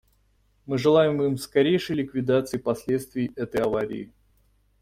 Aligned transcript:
Мы 0.65 0.79
желаем 0.79 1.21
им 1.21 1.37
скорейшей 1.37 1.95
ликвидации 1.97 2.57
последствий 2.57 3.31
этой 3.35 3.61
аварии. 3.61 4.11